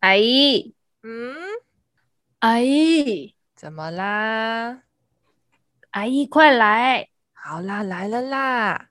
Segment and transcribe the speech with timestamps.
[0.00, 1.36] 阿姨，嗯，
[2.38, 4.80] 阿姨，怎么啦？
[5.90, 7.10] 阿姨，快来！
[7.34, 8.88] 好啦，来了啦！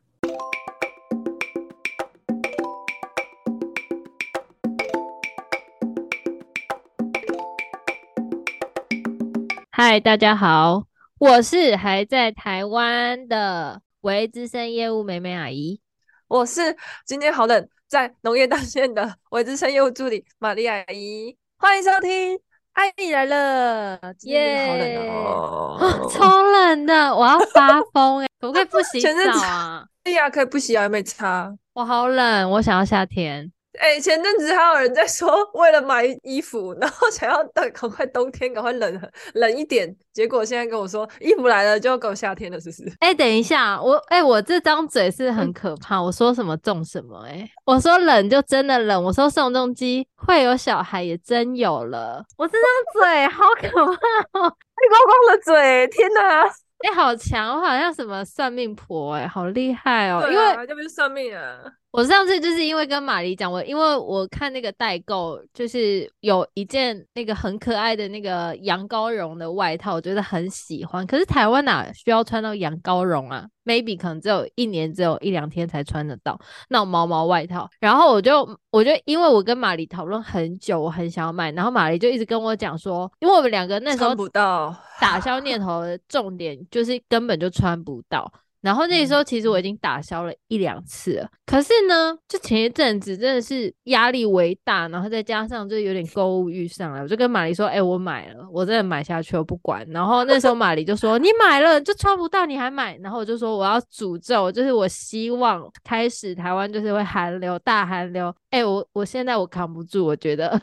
[9.72, 10.86] 嗨，大家好，
[11.18, 15.82] 我是还在台湾的微资深业务美美阿姨，
[16.28, 17.68] 我是今天好冷。
[17.90, 22.38] 在农业大县的维资深业务助理玛丽阿姨，欢迎收听
[22.74, 23.98] 《爱你来了》。
[24.28, 25.10] 耶，
[26.14, 28.28] 超冷的，我要发疯哎！
[28.40, 29.10] 可不可以不洗澡
[29.42, 29.84] 啊？
[30.04, 31.52] 对呀，可以不洗啊，又没擦。
[31.74, 33.52] 我好冷，我想要夏天。
[33.80, 39.02] 哎、欸，前阵子还有人在说，为了买衣服，然后想要等赶快冬天，赶快冷
[39.36, 39.96] 冷一点。
[40.12, 42.90] 结果现在跟我说，衣服来了就要搞夏天了，是不是？
[43.00, 45.96] 哎、欸，等一下，我哎、欸，我这张嘴是很可怕。
[45.96, 47.32] 嗯、我说什么中什么、欸？
[47.32, 49.02] 哎，我说冷就真的冷。
[49.02, 52.22] 我说宋仲基会有小孩，也真有了。
[52.38, 53.92] 我这张嘴好可怕
[54.40, 54.44] 哦，
[54.76, 56.44] 黑光光的嘴，天哪！
[56.80, 60.22] 哎、欸，好强，我好像什么算命婆、欸，哎，好厉害哦。
[60.22, 61.60] 对啊，因为这不是算命啊。
[61.92, 71.06] 我上次就是因为跟玛丽讲，我因为我看那个代购，就是有一件那个很可爱的那个羊羔绒的外套，我觉得很喜欢。
[71.08, 77.68] 可是台湾哪需要穿到羊羔绒啊？Maybe 可能只有一年只有一两天才穿得到那种毛毛外套。
[77.80, 88.32] 然后我就我就因为我跟玛丽讨论很久，我很想要买，然后玛丽就一直跟我讲说，因为我们两个那时候不到打消念头的重点就是根本就穿不到。
[88.62, 108.28] 然后那时候其实我已经打消了一两次了，嗯、可是呢，就前一阵子真的是压力为大，然后再加上就有点购物欲上来，我就跟玛丽说：“哎、欸，我买了，我真的买下去，我不管。”然后那时候玛丽就说：“你买了就穿不到，你还买？”然后我就说：“我要诅咒，就是我希望开始台湾就是会寒流，大寒流。
[108.52, 110.62] 欸”哎，我我现在我扛不住，我觉得。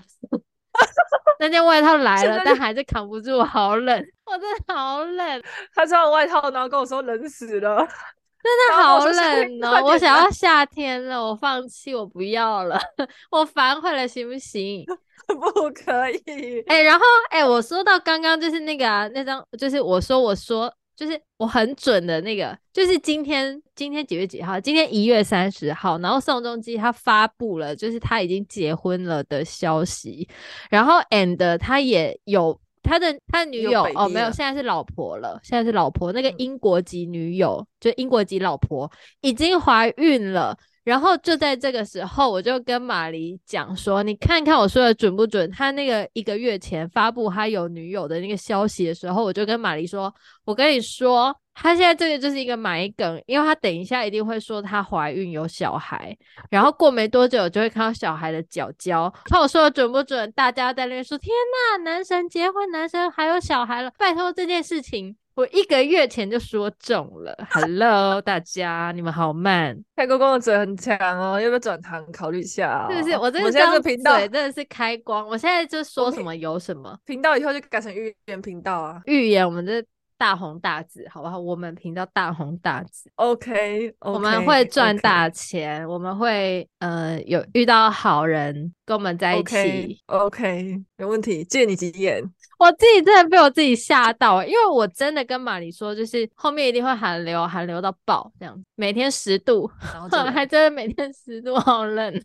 [1.40, 5.42] 那件外套来了，但还是扛不住，好冷，我真的好冷。
[5.74, 7.78] 他穿了外套，然后跟我说冷死了，
[8.42, 9.84] 真的好冷哦！
[9.84, 12.78] 我想要夏天了，我放弃，我不要了，
[13.30, 14.84] 我反悔了，行不行？
[15.26, 16.60] 不可以。
[16.68, 20.72] 哎、欸，然后哎、欸，我说到刚刚就是那个啊，那张就是我说我说。
[20.96, 24.58] 就是我很准的那个，就是今天今天几月几号？
[24.58, 30.26] 今天一月三十号，然后宋仲基他发布了，就是他已经结婚了的消息，
[30.70, 38.90] 然后 and 他也有他的他的女友哦，没有，现在是老婆了，现在是老婆，那个英国籍女友，嗯、就英国籍老婆
[39.20, 40.56] 已经怀孕了。
[40.86, 50.14] 然后就在这个时候，我就跟玛丽讲说：“你看看我说的准不准？”他那个一个月前发布他有女友的那个消息的时候，我就跟玛丽说
[50.46, 56.16] ：“我跟你说，他现在这个就是一个埋梗，因为他等一下一定会说他怀孕有小孩，
[56.50, 59.12] 然后过没多久就会看到小孩的脚脚。
[59.24, 60.30] 看我说的准不准？
[60.36, 69.78] 大家在那边说：天呐，男神结婚，男神还有小孩了，拜托这件事情。”我一个月前就说中了，Hello，大家，你们好慢。
[69.94, 72.88] 开公公的嘴很强哦，要不要转行考虑一下？
[72.90, 73.18] 是不是？
[73.18, 76.98] 我这个频道真的是开光，我现在就说什么有什么。
[77.04, 79.84] 频道以后就改成预言频道啊，预言我们这。
[80.18, 81.38] 大红大紫，好不好？
[81.38, 85.90] 我们频道大红大紫，OK，, okay 我们会赚大钱，okay.
[85.90, 92.24] 我们会呃有遇到好人跟我们在一起，OK，没问题，借你吉言。
[92.58, 102.12] 我自己真的被我自己吓到，因为我真的跟玛丽说，就是后面一定会寒流，寒流到爆这样，每天十度，然后还真的每天十度，好冷。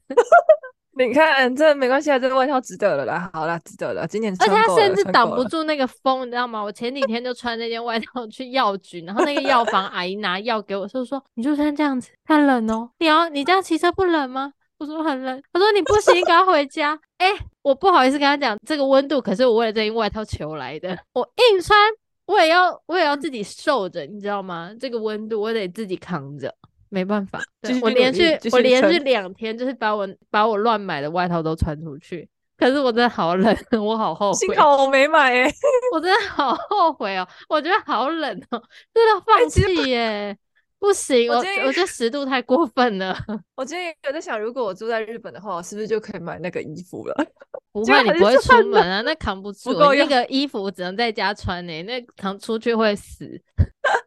[0.97, 4.05] 你看，这没关系啊，这个外套值得了啦，好啦，值得了。
[4.05, 6.61] 今年而且它甚至挡不住那个风，你知道吗？
[6.61, 14.51] 我前几天就穿那件外套去药局，然后那个药房阿姨拿药给我，就说：“你就穿这样子，太冷哦。”你要你这样骑车不冷吗？
[14.81, 15.39] 我说很冷。
[15.53, 16.99] 他说你不行，赶快回家。
[17.17, 21.21] 哎、欸，我不好意思跟他讲这个温度，可是我为了这件外套求来的，我
[21.51, 21.77] 硬穿，
[22.25, 24.71] 我也要我也要自己受着，你知道吗？
[24.79, 26.51] 这个温度我得自己扛着。
[26.89, 27.39] 没办法，
[27.81, 32.27] 我连续我连续两天就是把我把我乱买的外套都穿出去，
[32.57, 33.55] 可是我真的好冷，
[33.85, 34.37] 我好后悔。
[34.39, 35.49] 幸好我没买耶，
[35.93, 38.61] 我真的好后悔哦，我觉得好冷哦，
[38.93, 39.97] 真的放弃耶。
[39.99, 40.37] 欸
[40.81, 43.15] 不行，我我觉得 十度太过分了。
[43.55, 47.15] 我今天有在想，如果我住在日本的话，我是不是就可以买那个衣服了？
[47.71, 49.71] 不会，你不会出门啊，那扛不住。
[49.73, 53.25] 那个衣服只能在家穿呢、欸，那扛出去会死，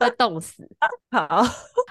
[0.00, 0.68] 会冻死。
[1.12, 1.44] 好，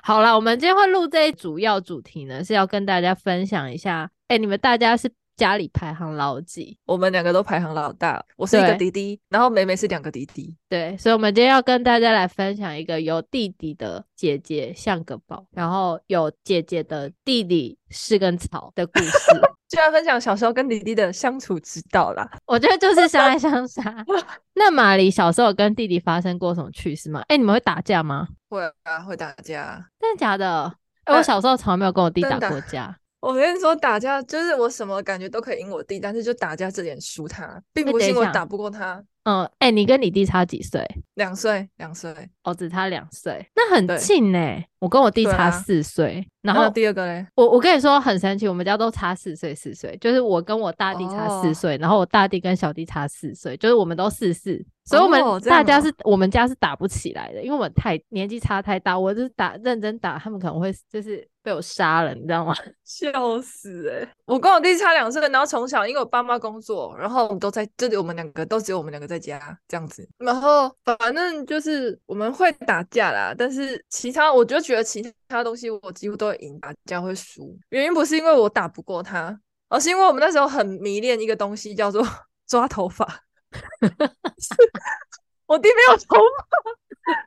[0.04, 4.12] 好了，我们今天会录这一主要主题呢，是要跟大家分享一下。
[4.28, 5.10] 哎、欸，你们大家是？
[5.36, 6.78] 家里排行老几？
[6.86, 10.56] 我们两个都排行老大，我是一个弟弟，然后妹妹是两个弟弟。
[10.70, 19.12] 对，所以，我们今天要跟大家来分享一个有弟弟的姐姐像个宝，然后有姐姐的弟弟是根草的故事。
[19.70, 22.30] 就要分享小时候跟弟弟的相处之道啦。
[22.46, 24.06] 我觉得就是相爱相杀。
[24.54, 27.22] 那玛丽小时候跟弟弟发生过什么趣事吗？
[27.22, 28.28] 哎、欸，你们会打架吗？
[28.50, 29.84] 会啊，会打架。
[30.00, 30.72] 真的假的？
[31.06, 32.96] 哎、欸，我小时候从来没有跟我弟打过架。
[33.24, 39.02] 我跟你说，打架就是我什么感觉都可以赢我弟，但是就打架这点输他，并不是因为打不过他。
[39.24, 40.86] 嗯，哎、欸，你跟你弟差几岁？
[41.14, 42.14] 两岁，两岁。
[42.44, 44.62] 哦，只差两岁，那很近呢。
[44.80, 62.54] 我跟我弟差四岁，啊，然后第二个嘞，我我跟你说很神奇，我们家都差四岁，四岁，就是我跟我大弟差四岁，哦，然后我大弟跟小弟差四岁，就是我们都四四，所以我们大家是，哦，我们家是打不起来的，因为我们太年纪差太大，我就是打认真打，他们可能会就是被我杀了，你知道吗？
[62.84, 64.10] 笑死哎，欸！
[64.26, 77.58] 我跟我弟差两岁，然后从小因为我爸妈工作，然后我们都在这里，我们两个都只有我们两个在家这样子，然后反正就是我们会打架啦，但是其他我就觉得其他东西我几乎都会赢，打架会输。
[77.70, 79.40] 原因不是因为我打不过他，
[79.70, 82.06] 而是因为我们那时候很迷恋一个东西，叫做
[82.48, 83.23] 抓头发。
[85.46, 86.22] 我弟没有头发，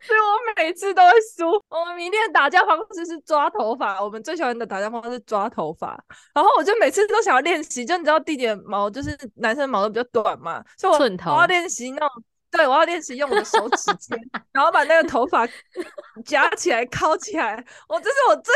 [0.07, 1.51] 所以我每次都会输。
[1.69, 6.03] 我们迷恋打架方式是抓头发，我们最喜欢的打架方式是抓头发。
[6.35, 10.99] 然后我就每次都想要练习，就你知道弟弟的毛就是男生毛都比较短嘛，所以我
[11.33, 12.25] 我要练习那种。
[12.49, 14.17] 对，我要练习用我的手指尖，
[14.53, 15.47] 然后把那个头发
[16.25, 17.63] 夹起来、抠起来。
[17.87, 18.55] 我这是我最，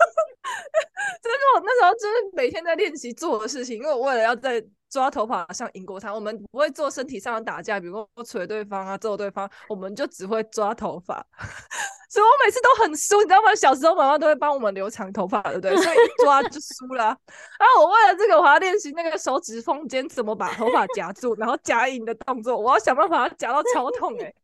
[1.22, 11.24] 这是我那时候就是每天在练习做的事情，因为我为了要在抓头发上赢过他，我们不会做身体上的打架，比如说捶对方啊、揍对方，我们就只会抓头发。
[12.10, 13.54] 所以我每次都很输，你知道吗？
[13.54, 15.76] 小时候妈妈都会帮我们留长头发，对不对？
[15.76, 17.04] 所以一抓就输了。
[17.56, 24.34] 然后我为了这个，我还要练习那个手指缝间怎么把头发夹住，然后夹硬的动作，我要想办法把它夹到超痛哎、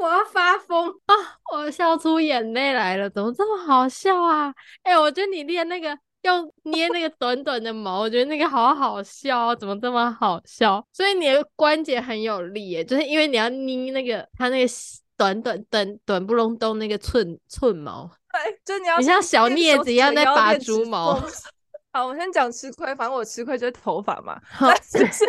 [0.00, 1.14] 我要发疯啊！
[1.52, 4.54] 我笑出眼泪来了，怎么这么好笑啊？
[4.82, 10.86] 哎、欸，我觉得你练那个用捏那个短短的毛，我觉得那个好好笑，怎么这么好笑？
[10.92, 14.72] 所以你的关节很有力耶，就是因为你要捏那个它那个。
[15.18, 21.20] 短短短短不隆咚那个寸寸毛，对，就你要你像小镊子一样在拔猪毛。
[21.98, 24.40] 好，我先讲吃亏，反正我吃亏就是头发嘛。
[24.88, 25.24] 就是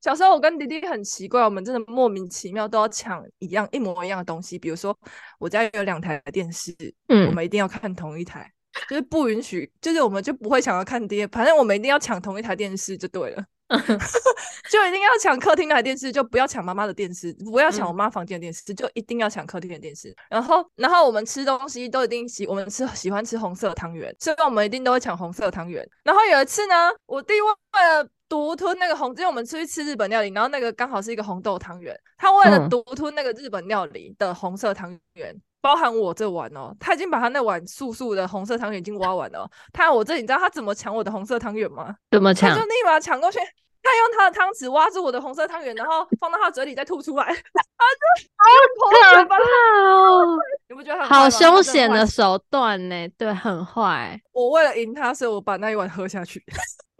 [0.00, 4.98] 小时候我跟弟弟很奇怪，我们真的莫名其妙都要抢一样一模一样的东西，比如说
[5.38, 6.74] 我家有两台电视，
[7.06, 8.52] 嗯，我们一定要看同一台，
[8.88, 13.44] 就是不允许，就是我们就不会想要看爹，反正我们一定要抢同一台电视就对了。
[14.70, 20.14] 就一定要抢客厅的电视，就不要抢妈妈的电视，不要抢我妈房间的电视，嗯，就一定要抢客厅的电视。
[20.28, 25.88] 然后，然后我们吃东西都一定喜，我们吃喜欢吃红色汤圆，所以我们一定都会抢红色汤圆。
[26.02, 27.48] 然后有一次呢，我弟为
[27.80, 35.32] 了独吞那个红，因为我们出去吃日本料理，然后那个刚好是一个红豆汤圆，他为了独吞那个日本料理的红色汤圆。
[35.32, 39.48] 嗯包含我这碗哦，他已经把他那碗素素的红色汤圆已经挖完了。
[39.72, 41.94] 他我这，你知道他怎么抢我的红色汤圆吗？
[42.10, 42.50] 怎么抢？
[42.50, 43.38] 他就立马抢过去，
[43.82, 47.24] 他用他的汤匙挖住我的红色汤圆，然后放到他嘴里再吐出来。
[47.26, 50.38] 他就好可怕哦！
[50.68, 53.08] 你不觉得很好凶险的手段呢？
[53.18, 54.20] 对，很坏。
[54.32, 56.42] 我为了赢他，所以我把那一碗喝下去。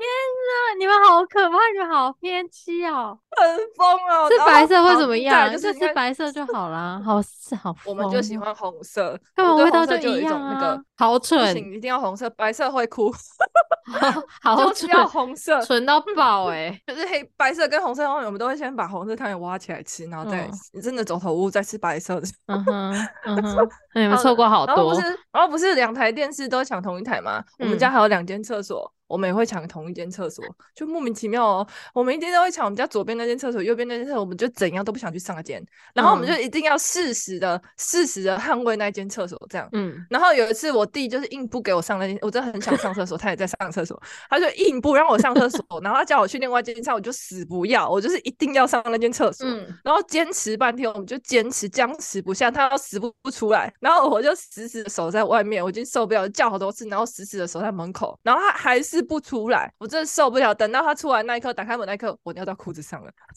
[0.00, 4.30] 天哪，你们好可怕，你们好偏激哦，很疯哦。
[4.30, 5.52] 是白色会怎么样？
[5.52, 6.98] 就是吃白色就好啦。
[7.04, 10.80] 好是好，我们就喜欢红色，跟我味道就一样啊。
[10.96, 13.12] 好蠢，一定要红色，白色会哭。
[14.40, 16.80] 好， 好蠢，要红色，蠢到爆哎！
[16.86, 22.26] 就是黑白色跟红色我们都会先把红色汤圆挖起来吃，然后再你真的走投无路再吃白色的。
[22.46, 24.74] 嗯哼，嗯哼，你们错过好多。
[24.74, 27.44] 然后不是，然后不是两台电视都抢同一台吗？
[27.58, 28.90] 我们家还有两间厕所。
[29.10, 31.66] 我们也会抢同一间厕所，就莫名其妙哦。
[31.92, 35.60] 我们一天都会抢我们家左边那间厕所，右边那间厕所，我们就怎样都不想去上那间，
[35.92, 39.68] 然后我们就一定要适时的、适时的捍卫那间厕所，这样。
[39.72, 39.94] 嗯。
[40.08, 49.44] 然后有一次我弟就是硬不给我上那间，我真的很想上厕所，他也在上厕所，他就硬不让我上厕所，然后他叫我去另外一间上，我就死不要，我就是一定要上那间厕所。
[49.46, 49.66] 嗯。
[49.82, 60.54] 然后坚持半天，我们就坚持僵持不下，他要死不不出来，然后我就死死的守在外面，我已经受不了，叫好多次，然后死死的守在门口，然后他还是不出来，我真的受不了。
[60.54, 63.10] 等到他出来那一刻，打开门那一刻，我尿到裤子上了。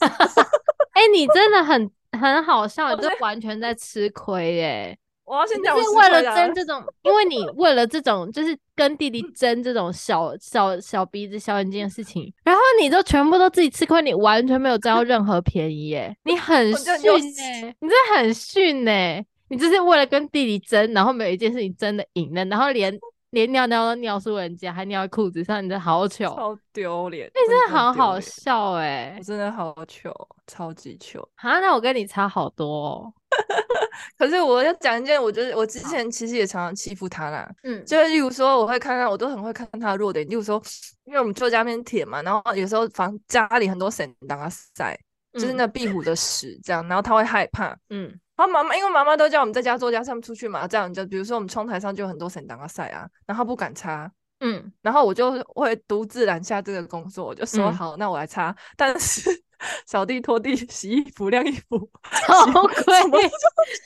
[0.94, 4.98] 哎、欸，你真的很很好笑，你这完全在吃亏耶！
[5.24, 16.16] 我要先讲，是为了争这种， 因为你为了这种，就是跟弟弟争这种小小小鼻子、小眼睛的事情，然后你就全部都自己吃亏，你完全没有占到任何便宜耶！
[16.24, 22.96] 你 很逊呢，你真的很逊呢，你就是为了跟弟弟争，然后没有一件事情真的赢了，然后连。
[23.34, 27.26] 连尿尿都尿出人家，还尿在裤子上，你真的好糗，超丢脸。
[27.26, 30.10] 你真的好好笑哎、欸，我真的好糗，
[30.46, 31.20] 超级糗。
[31.34, 33.12] 啊，那我跟你差好多哦。
[34.16, 37.50] 可是我要讲一件，我觉得我之前其实也常常欺负他啦。
[37.64, 40.24] 嗯，就是例如说，我会看到，我都很会看他的弱点。
[40.28, 40.62] 例如说，
[41.04, 44.96] 因为我们住家边田嘛，然后有时候房家里很多神当啊塞，
[45.32, 47.76] 就是那壁虎的屎这样，然后他会害怕。
[47.90, 54.10] 嗯，然后妈妈因为妈妈都叫我们在家做家事，他们出去嘛，这样就比如说我们窗台上就有很多神挡啊塞啊，然后他不敢擦。
[54.40, 59.42] 嗯，然后我就会独自揽下这个工作，我就说好，那我来擦，但是。
[59.86, 62.84] 扫地、拖地、洗衣服、晾衣服，好贵！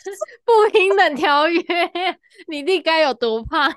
[0.45, 1.62] 不平等条约，
[2.49, 3.69] 你弟该有多怕？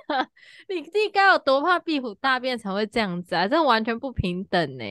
[0.67, 3.47] 你弟该有多怕壁虎大便才会这样子啊？
[3.47, 4.83] 这完全不平等呢。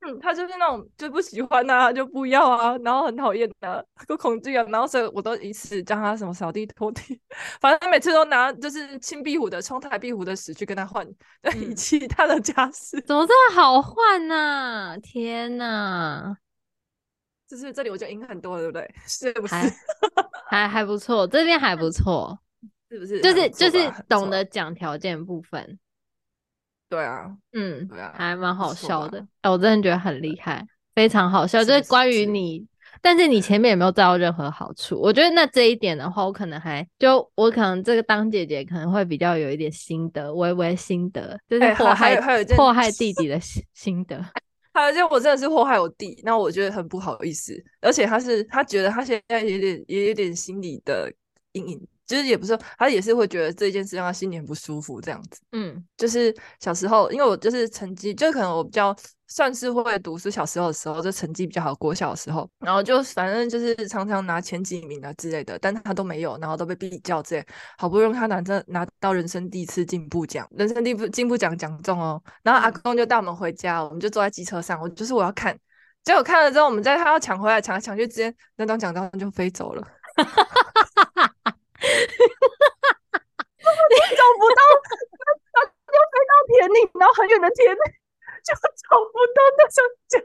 [0.00, 7.20] 嗯，他就是那种就不喜欢啊，就不要啊，然后很讨厌的，够恐惧啊，然后所以我都以此叫他什么扫地拖地，
[7.60, 11.04] 反正他每次都拿就是青壁虎的冲台壁虎的屎去跟他换，
[11.56, 14.96] 以其他的家事，怎么这么好换呢、啊？
[14.98, 16.36] 天哪，
[17.48, 18.94] 就是这里我就赢很多了，对不对？
[19.04, 19.54] 是不是？
[19.56, 19.68] 还
[20.46, 22.38] 还， 还不错，这边还不错，
[22.88, 23.20] 是不是？
[23.20, 25.76] 就是就是懂得讲条件部分。
[26.88, 29.18] 对啊，嗯，对啊，还蛮好笑的。
[29.18, 31.62] 哎、欸，我真的觉得很厉害，非常好笑。
[31.62, 32.66] 就是关于你，
[33.02, 34.98] 但是你前面也没有得到任何好处。
[34.98, 42.18] 我觉得那这一点的话，我可能还就我可能这个当姐姐可能会比较有一点心得，微微心得，就是祸害、
[42.56, 44.24] 祸害弟弟的心心得。
[44.72, 47.52] 还有就我真的是祸害我弟，那我觉得很不好意思。
[47.80, 51.12] 而且他是他觉得他现在有点也有点心理的
[51.52, 51.88] 阴影。
[52.08, 55.40] 其实也不是，他也是会觉得这件事让他心里很不舒服，这样子。
[55.52, 58.96] 嗯，就是小时候，因为我就是成绩，就可能我比较
[59.26, 60.30] 算是会读书。
[60.30, 67.44] 小时候的时候，就成绩比较好，国小的时候，然后就反正就是常常拿前几名啊之类的，但他都没有，然后都被比较这样。
[67.76, 75.54] 好不容易他拿着拿到人生第一次进步奖，人生第一步进步奖奖中哦，然后阿公就带我们回家，我们就坐在机车上，我就是我要看，
[76.04, 79.86] 结果看了之后，我们在他要抢回来抢来抢去之间，那张奖状就飞走了。
[83.88, 84.62] 你找不到，
[85.52, 87.80] 它它就飞到田里，然后很远的田里
[88.44, 90.22] 就找不到那张奖。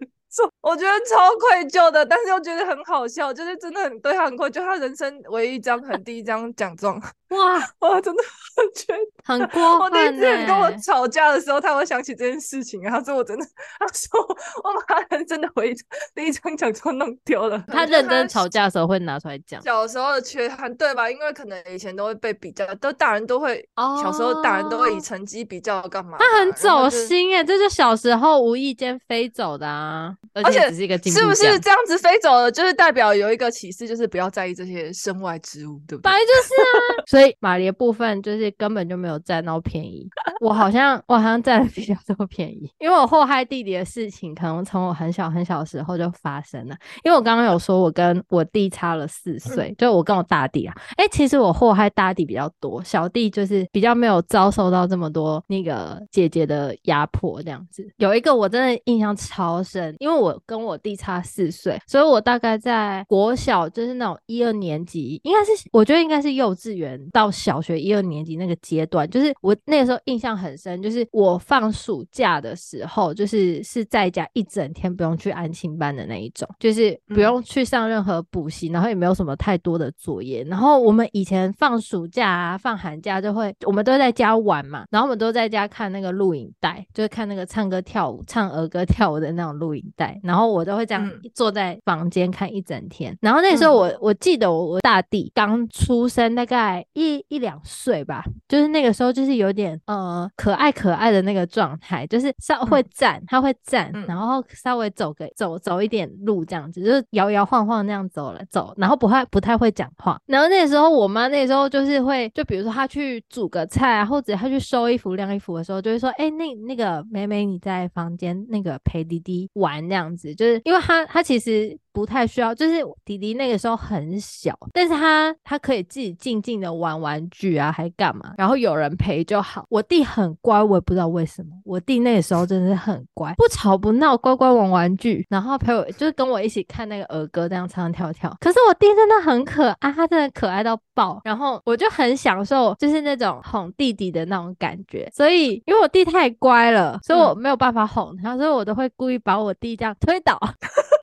[0.62, 7.00] 我觉得超愧疚的，但是又觉得很好笑，就是真的很对他很愧疚，他人生唯一一张很第一张奖状，
[7.30, 8.24] 哇哇， 真的
[8.56, 9.80] 很觉得很过分。
[9.80, 13.46] 我那天跟我吵架的时候，他会想起这件事情，他说我真的，
[13.80, 14.20] 他说
[14.64, 15.76] 我把他人生的唯一
[16.16, 17.62] 第一张奖状弄丢了。
[17.68, 21.10] 他认真吵架的时候会拿出来讲，小时候的缺憾，对吧？
[21.12, 26.18] 因为可能以前都会被比较，都大人都会，哦、小时候大人都会以成绩比较干嘛？
[26.18, 30.16] 他很走心哎，这就小时候无意间飞走的啊。
[30.34, 36.10] 而且只是一个，是不是这样子飞走了，就是代表有一个启示，就是不要在意这些身外之物，对不对？
[36.10, 37.04] 本来就是啊。
[37.08, 40.08] 所以马黎的部分就是根本就没有占到便宜。
[40.40, 46.76] 我好像我好像占了比较多便宜，因为我祸害弟弟的事情，可能从我很小很小的时候就发生了。
[47.04, 50.74] 因为我刚刚有说，我跟我弟差了四岁，嗯、就我跟我大弟啊。
[50.98, 57.86] 哎、欸，其实我祸害大弟比较多，小弟就是比较没有遭受到这么多那个姐姐的压迫这样子。
[57.98, 60.13] 有一个我真的印象超深，因为。
[60.16, 80.44] 我跟我弟差四岁，所以我大概在国小，就是那种一二年级，应该是我觉得应该是幼稚园到小学一二年级那个阶段，就是我那个时候印象很深，就是我放暑假的时候，就是是在家一整天不用去安亲班的那一种，就是不用去上任何补习，然后也没有什么太多的作业。
[80.44, 90.03] 然后我们以前放暑假啊、放寒假就会，我们都在家玩嘛，然后我们都在家看那个录影带，就是看那个唱歌跳舞、唱儿歌跳舞的那种录影带。
[90.24, 93.14] 然后我都会这样坐在房间看一整天。
[93.14, 110.20] 嗯、然后那时候我、嗯、我记得我我大弟刚出生，大概一一两岁吧，就是那个时候就是有点呃可爱可爱的那个状态，就是稍会站，嗯、他会站，嗯、然后稍微走个走走一点路这样子，就是摇摇晃晃那样走了走，然后不太不太会讲话。
[110.26, 120.16] 然后那时候我妈那时候就是会，就比如说她去煮个菜啊，或者她去收衣服晾衣服的时候，就会说，哎，那那个美美你在房间那个陪弟弟玩这样。
[120.16, 129.66] 子，就是因为他他其实不太需要，就是弟弟那个时候很小，但是他他可以自己静静的玩玩具啊，还干嘛，然后有人陪就好。
[129.70, 138.38] 我弟很乖，我也不知道为什么，我弟那个时候真的是很乖，不吵不闹，乖乖玩玩具，然后陪我就是跟我一起看那个儿歌，这样唱唱跳跳。
[138.40, 145.10] 可是我弟真的很可爱，他真的可爱到爆，然后我就很享受，就是那种哄弟弟的那种感觉。
[145.14, 149.96] 所以因为我弟太乖了，所以我没有办法哄他，所以我都会故意把我弟这样。
[150.00, 150.40] 推倒，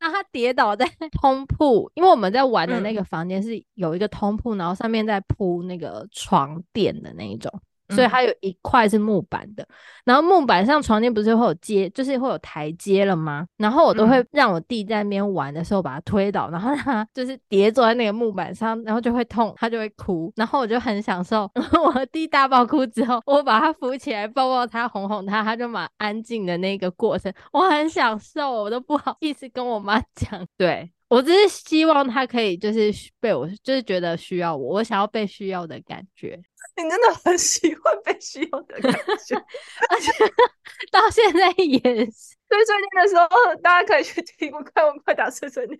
[0.00, 0.86] 让他跌倒在
[1.20, 7.50] 通铺，因为我们在玩的那个房间是有一个通铺，然后上面在铺那个床垫的那一种。
[7.90, 9.62] 所以它有一块是木板的。
[9.62, 9.68] 嗯、
[10.04, 13.46] 然后木板上床垫不是会有阶，就是会有台阶了吗？
[13.56, 20.32] 然后我都会让我弟在那边玩的时候把他推倒，然后让他就是叠坐在那个木板上，然后就会痛，他就会哭。
[20.36, 21.50] 然后我就很享受。
[21.54, 30.46] 然 后我弟大爆哭之后，我把他扶起来，抱抱他，哄哄他，他就蛮安静的那个过程，我很享受，我都不好意思跟我妈讲。
[30.56, 30.90] 对。
[31.10, 36.40] 我只是希望他可以，就是被我，就是觉得需要我，我想要被需要的感觉。
[36.80, 38.92] 你真的很喜欢被需要的感
[39.26, 39.34] 觉，
[39.90, 40.12] 而且
[40.92, 42.38] 到现在也是。
[42.48, 43.28] 碎碎念的时候，
[43.62, 45.78] 大家可以去听我看我快打碎碎念。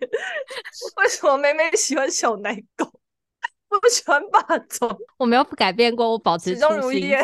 [0.97, 2.85] 为什么妹妹喜欢小奶狗，
[3.69, 4.89] 不喜欢霸总？
[5.17, 7.15] 我没有改变过，我保持初心。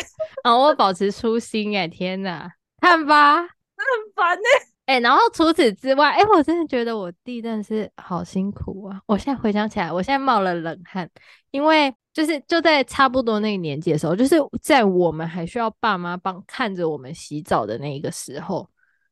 [0.44, 2.50] 啊，我保持初心哎，天哪，
[2.80, 4.77] 看吧，真的很烦哎。
[4.88, 9.02] 哎、欸，然后除此之外，哎、欸，我真的觉得我弟真的是好辛苦啊！
[9.06, 11.10] 我现在回想起来，我现在冒了冷汗，
[11.52, 18.66] 因为就是就在差不多那个年纪的时候，就是在我们还需要爸妈帮看着我们洗澡的那个时候，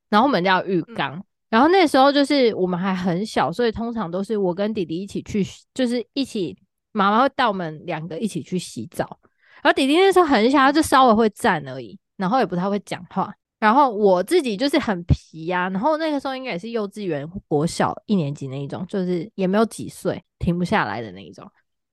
[0.07, 6.57] 然后我们家有浴缸，嗯、然后那时候就是我们还很小，所以通常都是我跟弟弟一起去，就是一起
[6.93, 9.19] 妈妈会带我们两个一起去洗澡，
[9.61, 13.35] 然后弟弟那时候很小，他就稍微会站而已，然后也不太会讲话。
[13.65, 21.49] 然后我自己就是很皮呀、然后那个时候应该也是幼稚园、国小一年级那一种，就是也没有几岁，停不下来的那一种。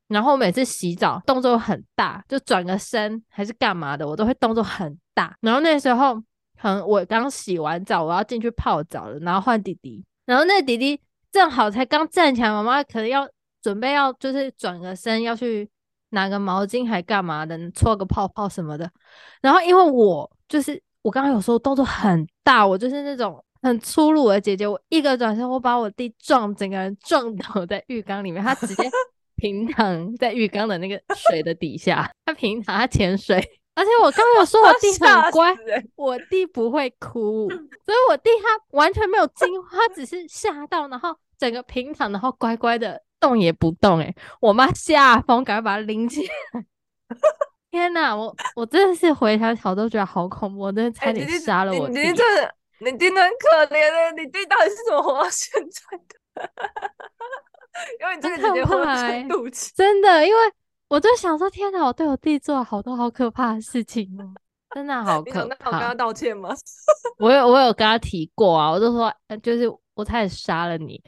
[0.07, 5.35] 然后每次洗澡动作很大，就转个身还是干嘛的，我都会动作很大。
[5.41, 6.23] 然后那时候，
[6.59, 11.01] 很我刚洗完澡，我要进去泡澡了，然后换弟弟，然后那弟弟
[11.31, 13.27] 正好才刚站起来，妈妈可能要
[13.63, 15.71] 准备要就是转个身要去
[16.11, 18.91] 拿个毛巾还干嘛的，搓个泡泡什么的。
[19.41, 20.79] 然后因为我就是。
[21.03, 24.67] 我刚刚有时候动作很大，我就是那种很粗鲁的姐姐。
[24.67, 28.89] 我一个转身，我把我弟撞，整个人撞倒在浴缸里面，他直接
[29.37, 32.11] 平躺在浴缸的那个水的底下。
[32.25, 33.37] 他平躺，他潜水。
[33.75, 35.57] 而且我刚刚有说我弟很 乖，
[35.97, 43.99] 我弟不会哭，所以我弟他完全没有惊，他只是吓到，然后整个平躺，然后乖乖的动也不动。
[43.99, 46.65] 哎，我妈吓疯，赶快把他拎起来。
[47.73, 52.23] 天呐，我我真的是回想起来都觉得好恐怖，我真的差点杀了我你你这
[52.81, 56.15] 你弟很可怜的，你弟到底是怎么活到现在的？
[57.99, 58.85] 因为你这个姐姐活到
[59.27, 60.41] 肚脐，真的，因为
[60.89, 64.29] 我就想说，天呐，我对我弟做了好多好可怕的事情哦，
[64.75, 65.57] 真的好可怕。
[65.59, 66.51] 那我跟他道歉吗？
[67.19, 69.11] 我有我有跟他提过啊，我就说，
[69.43, 71.03] 就是我差点杀了你，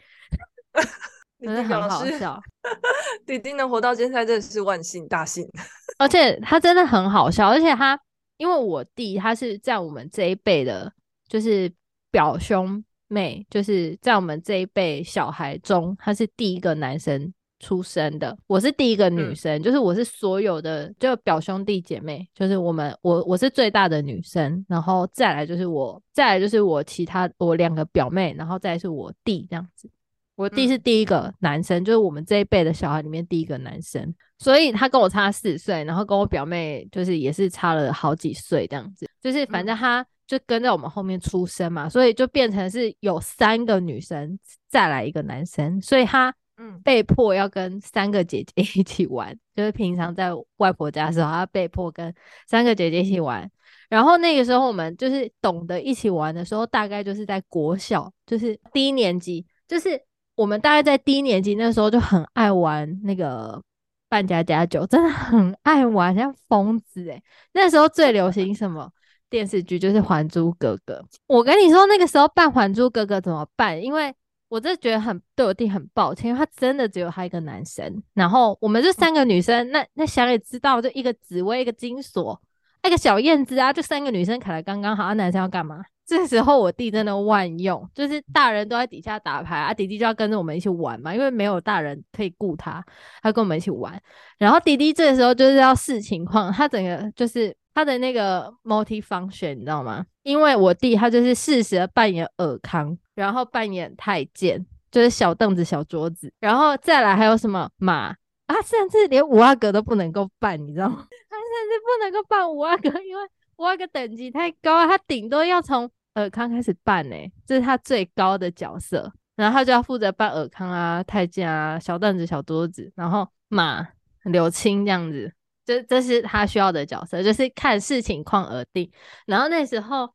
[1.45, 2.41] 真的很好笑。
[3.27, 5.47] 弟弟能活到现在，真的是万幸大幸。
[5.99, 7.99] 而且他真的很好笑，而且他
[8.37, 10.93] 因为我弟他是在我们这一辈的，
[11.29, 11.71] 就是
[12.11, 29.89] 表兄妹，就是在我们这一辈小孩中，他是第一个男生出生的，我是第一个女生，嗯、就是我是所有的就表兄弟姐妹，就是我们我我是最大的女生，然后再来就是我，再来就是我其他我两个表妹，然后再来是我弟这样子。
[30.37, 44.37] 我弟是第一个男生，嗯、就是我们这一辈的小孩里面第一个男生，所以他跟我差四岁，然后跟我表妹就是也是差了好几岁这样子，就是反正他就跟在我们后面出生嘛，所以就变成是有三个女生
[44.69, 46.81] 再来一个男生，所以他嗯。
[46.83, 52.13] 被迫要跟三个姐姐 一起玩，就是平常在外婆家的时候，他被迫跟
[52.49, 53.49] 三个姐姐一起玩，
[53.89, 60.01] 然后那个时候我们就是懂得一起玩的时候，大概就是在国小，就是低年级，就是。
[60.37, 63.63] 我们大概在低年级那时候就很爱玩那个
[64.09, 67.23] 扮家家酒，真的很爱玩，像疯子诶、欸。
[67.53, 68.91] 那时候最流行什么
[69.31, 69.79] 电视剧？
[69.79, 71.05] 就是《还珠格格》。
[71.27, 73.81] 我跟你说，那个时候扮《还珠格格》怎么办？
[73.83, 74.15] 因为
[74.49, 82.41] 我真的觉得很对我弟很抱歉，因为他真的只有他一个男生，然后我们这三个女生，那那想也知道，就一个紫薇，一个金锁，
[82.83, 85.83] 那个小燕子啊，就三个女生卡来刚刚好，那男生要干嘛？
[86.07, 92.85] 这时候我弟真的万用，就是大人都在底下打牌啊，弟弟就要跟着我们一起玩嘛，因为没有大人可以顾他，
[93.23, 93.99] 他跟我们一起玩。
[94.37, 100.05] 然后弟弟这时候就是要视情况，他整个就是他的那个 multi-function，你知道吗？
[100.23, 108.15] 因为我弟他就是适时的扮演尔康，然后扮演太监，就是小凳子、小桌子，然后再来还有什么马
[108.47, 110.97] 啊，甚至连五阿哥都不能够扮，你知道吗？
[111.31, 113.23] 他甚至不能够扮五阿哥，因为。
[113.57, 123.87] 我个等级太高了，他顶多要从尔康开始扮呢，这是他最高的角色，然后他就要负责扮尔康啊、太监啊、小凳子、小桌子，然后马
[124.25, 125.33] 柳青这样子，
[125.65, 128.91] 这这是他需要的角色，就是看视情况而定。
[129.27, 130.13] 然后那时候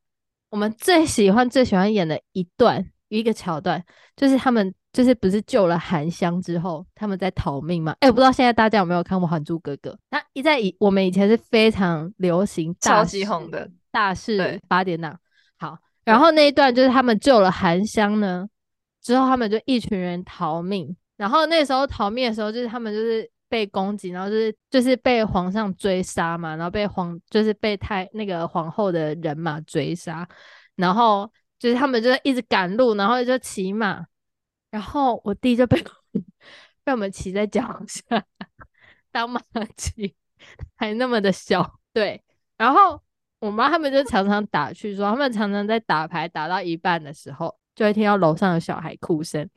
[0.49, 3.83] 我们最喜欢最喜欢演的一段，一个桥段，
[4.15, 7.93] 就是他们就是不是救了韩香之后，他们在逃命吗？
[7.99, 9.91] 哎、欸，我不知道现在大家有没有看过《还珠格格》？
[10.09, 15.19] 那一在以我们以前是非常流行大，超级红的大事八点档。
[15.57, 18.47] 好，然后那一段就是他们救了韩香呢，
[19.01, 23.29] 之后他们就一群人逃命，然后那时候逃命的时候，就是他们就是。
[23.51, 30.29] 被攻击，然后就是就是被皇上追杀嘛，然后被皇就是被太那个皇后的人马追杀，
[30.75, 34.05] 然后就是他们就一直赶路，然后就骑马，
[34.71, 35.83] 然后我弟就被
[36.83, 38.23] 被我们骑在脚下
[39.11, 39.41] 当马
[39.75, 40.15] 骑，
[40.75, 42.23] 还那么的小，对，
[42.57, 43.01] 然后
[43.39, 49.49] 我妈他们就常常打趣说，他们常常在打牌打到一半的时候，就会听到楼上有小孩哭声，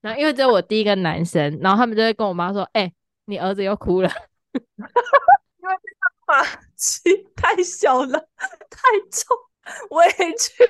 [0.00, 2.92] 然后因为只有我第一个男生，然后他们就会跟我妈说，哎、
[3.26, 4.10] 你儿子又哭了，
[4.52, 6.42] 因为这个马
[6.76, 7.00] 骑
[7.34, 8.18] 太小了，
[8.70, 9.36] 太重，
[9.90, 10.64] 委屈，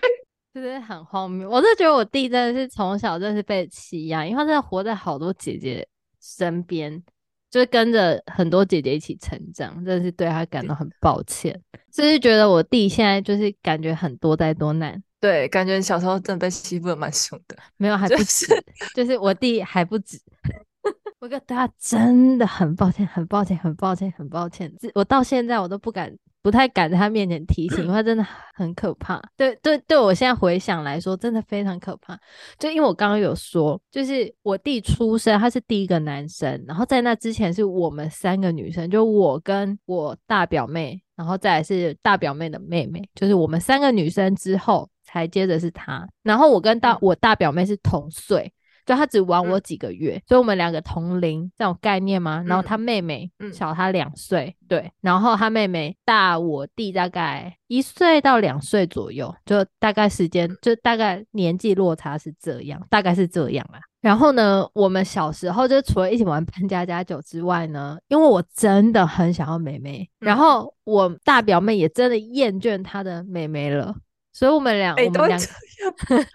[0.56, 1.46] 就是很荒谬。
[1.50, 5.86] 我是觉得我弟真的是从小就是被欺压，因为他真的活在好多姐姐
[6.18, 7.02] 身边，
[7.50, 11.60] 就是跟着很多姐姐一起成长，真的是对他感到很抱歉。
[11.92, 18.64] 就是觉得我弟现在就是感觉很多灾多难，对，感觉小时候真的被欺负的蛮凶的，没有还不止，就是、
[18.94, 20.18] 就是我弟还不止。
[21.20, 24.72] 我跟大家真的很抱歉，很抱歉，很抱歉，很抱歉。
[24.94, 26.10] 我到现在我都不敢，
[26.46, 29.20] 不太敢在他面前提醒，因为真的很可怕。
[29.36, 32.16] 对对对，我现在回想来说，真的非常可怕。
[32.56, 46.06] 就因为我刚刚有说，就是我弟出生，他是第一个男生，然后在那之前是我们三个女生，就我跟我大表妹，然后再来是大表妹的妹妹，就是我们三个女生之后才接着是他。
[46.22, 48.52] 然后我跟大我大表妹是同岁。
[48.86, 52.42] 就他只玩我几个月，嗯、所以我们两个同龄这种概念吗？
[52.46, 63.80] 然后他妹妹小他两岁，嗯、对，然后他妹妹大我弟大概一岁到两岁左右，就大概时间就大概年纪落差是这样，大概是这样啦。
[64.00, 73.92] 然后呢，我们小时候就除了一起玩扮家家酒之外呢，因为我真的很想要妹妹，嗯、然后我大表妹也真的厌倦她的妹妹了。
[74.36, 75.46] 所以我们俩，欸、我们两个，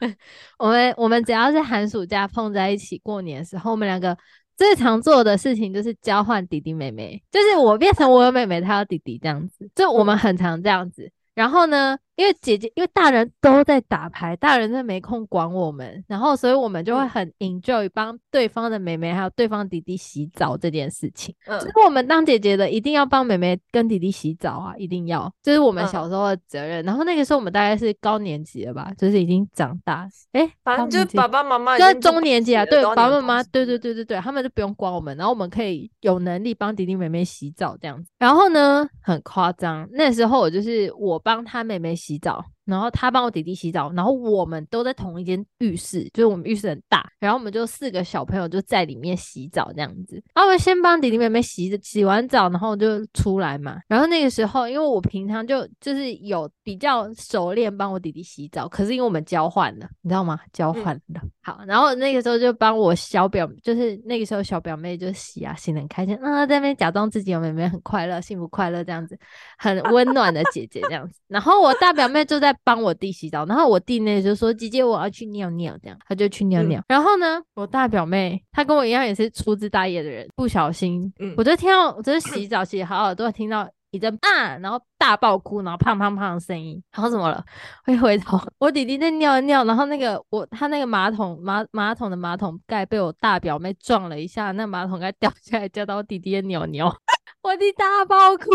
[0.57, 4.17] 我们我们只要是寒暑假碰在一起过年的时候，我们两个
[4.57, 11.11] 最常做的事情就是交换弟弟妹妹，就是我变成我有妹妹，她有弟弟这样子，就我们很常这样子。
[11.35, 21.33] 然后呢，因为姐姐，因为大人都在打牌，大人真的没空管我们，然后所以我们就会很 enjoy 帮对方的妹妹还有对方弟弟洗澡这件事情。
[21.47, 26.83] 嗯，就是我们当姐姐的一定要帮妹妹跟弟弟洗澡啊，一定要，这、就是我们小时候的责任。
[26.83, 38.09] 嗯、然后那个时候我们大概是高年级了吧，就是已经长大，哎、欸，反正就是爸爸妈妈就在中年级啊，对，爸爸妈妈，对对对对对，他们就不用管我们，然后我们可以有能力帮弟弟妹妹洗澡这样子。
[38.19, 50.15] 然后呢，很夸张，那时候我就是我帮他妹妹洗洗澡然后他帮我弟弟洗澡，然后我们都在同一间浴室，就是我们浴室很大，然后我们就四个小朋友就在里面洗澡这样子。
[50.33, 53.79] 然后我们先帮弟弟妹妹洗洗完澡，然后就出来嘛。
[53.87, 60.39] 然后那个时候，因为我平常就就是有比较熟练帮我弟弟洗澡，可是因为我们交换了，你知道吗？
[60.53, 61.21] 交换了。
[61.23, 69.17] 嗯、好，然后那个时候就帮我小表，就是那个时候小表妹就洗啊，洗得很开心啊，在那边假装自己有妹妹很快乐、幸福快乐这样子，
[69.57, 71.19] 很温暖的姐姐这样子。
[71.27, 72.50] 然后我大表妹就在。
[72.63, 76.79] 帮我弟洗澡，然后我弟呢就说：“姐姐，我要去尿尿。”这样，他就去尿尿。
[76.81, 86.81] 嗯、然后呢，我大表妹她跟我一样也是粗枝大叶的人，不小心，嗯、我就听到，我就是洗澡洗好好，都会听到一阵啊，然后大爆哭，然后胖胖胖的声音。
[86.93, 87.43] 然后怎么了？
[87.85, 96.87] 我一回头，我弟弟在尿尿，然后那个我他那个马桶马马桶的马桶盖被我大表妹撞了一下，那马桶盖掉下来，掉到我弟弟的尿尿。
[97.43, 98.45] 我弟大爆哭，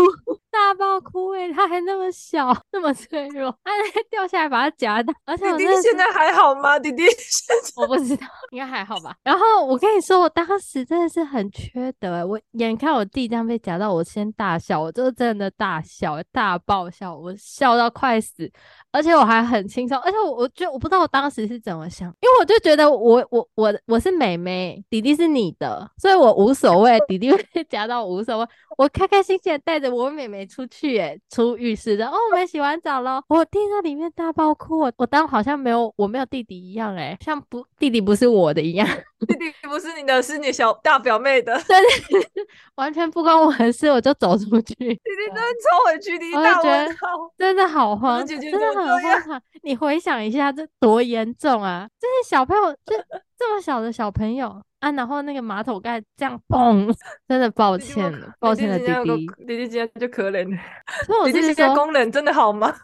[0.57, 3.71] 大爆哭诶、欸，他还那么小， 那么脆弱，他
[4.09, 5.13] 掉下来把他夹到。
[5.23, 6.79] 而且我弟弟现在还好吗？
[6.79, 9.15] 弟弟现在 我不知道，应该还好吧。
[9.23, 18.51] 然后我跟你说，我当时真的是很缺德、欸，我眼看我弟这样被夹到，我先大笑，我就真的大笑，大爆笑，我笑到快死。
[18.97, 38.87] 而且我还很轻松，而且我我觉得我不知道我当时是怎么想，因为我就觉得我我我我是妹妹，弟弟是你的，所以我无所谓，弟弟被夹到我无所谓，我开开心心的带着我妹妹出去，哎，出浴室的，哦，我们洗完澡了，我听到里面大爆哭，我我当好像没有我没有弟弟一样，诶，像不弟弟不是我的一样，
[39.27, 41.55] 弟弟不是你的，是你小大表妹的，
[42.77, 47.07] 完全不关我的事，我就走出去，弟弟真的超委屈，弟弟大问号，
[47.37, 48.86] 真的好慌，真的。
[49.63, 51.87] 你回想一下，这多严重啊！
[51.99, 52.95] 这些小朋友，这
[53.37, 56.93] 这么小的小朋友啊，然后那个马桶盖这样砰，
[57.27, 60.57] 真的抱歉了，抱歉了，弟弟，弟弟今天就可怜了。
[61.05, 62.73] 所以我是说，功能真的好吗？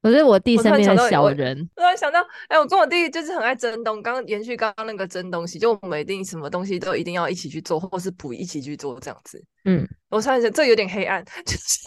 [0.00, 1.68] 我是我弟身边的小人。
[1.74, 4.00] 突然想到，哎、欸，我跟我弟就是很爱争东。
[4.00, 9.44] 刚刚延续刚刚那个争东西，就我们一定什么东西都一定要一起去做，或是不一起去做这样子。
[9.64, 11.80] 嗯，我突然想，这有点黑暗， 就是